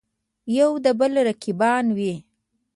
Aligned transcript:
یودبل 0.57 1.13
رقیبان 1.27 1.85
وي. 1.97 2.13